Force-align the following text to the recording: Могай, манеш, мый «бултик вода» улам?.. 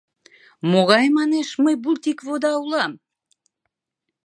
Могай, 0.71 1.05
манеш, 1.17 1.49
мый 1.63 1.75
«бултик 1.83 2.19
вода» 2.27 2.51
улам?.. 2.63 2.91